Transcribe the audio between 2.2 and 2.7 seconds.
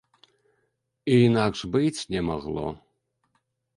магло.